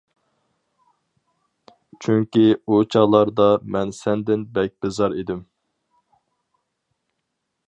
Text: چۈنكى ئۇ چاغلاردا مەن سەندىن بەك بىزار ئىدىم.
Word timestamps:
چۈنكى 2.05 2.45
ئۇ 2.65 2.81
چاغلاردا 2.95 3.47
مەن 3.77 3.95
سەندىن 4.01 4.49
بەك 4.59 4.77
بىزار 4.87 5.19
ئىدىم. 5.21 5.49